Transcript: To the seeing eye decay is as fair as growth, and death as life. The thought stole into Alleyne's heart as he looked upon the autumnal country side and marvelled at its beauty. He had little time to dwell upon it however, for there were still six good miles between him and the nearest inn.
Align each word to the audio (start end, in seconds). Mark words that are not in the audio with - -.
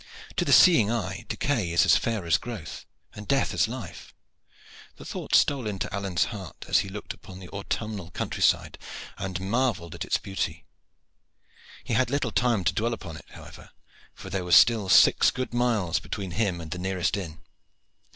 To 0.37 0.43
the 0.45 0.51
seeing 0.51 0.89
eye 0.91 1.25
decay 1.29 1.71
is 1.71 1.85
as 1.85 1.95
fair 1.95 2.25
as 2.25 2.39
growth, 2.39 2.87
and 3.13 3.27
death 3.27 3.53
as 3.53 3.67
life. 3.67 4.15
The 4.95 5.05
thought 5.05 5.35
stole 5.35 5.67
into 5.67 5.93
Alleyne's 5.93 6.23
heart 6.33 6.65
as 6.67 6.79
he 6.79 6.89
looked 6.89 7.13
upon 7.13 7.37
the 7.37 7.49
autumnal 7.49 8.09
country 8.09 8.41
side 8.41 8.79
and 9.19 9.39
marvelled 9.39 9.93
at 9.93 10.03
its 10.03 10.17
beauty. 10.17 10.65
He 11.83 11.93
had 11.93 12.09
little 12.09 12.31
time 12.31 12.63
to 12.63 12.73
dwell 12.73 12.93
upon 12.95 13.15
it 13.15 13.29
however, 13.29 13.69
for 14.15 14.31
there 14.31 14.43
were 14.43 14.53
still 14.53 14.89
six 14.89 15.29
good 15.29 15.53
miles 15.53 15.99
between 15.99 16.31
him 16.31 16.59
and 16.59 16.71
the 16.71 16.79
nearest 16.79 17.15
inn. 17.15 17.37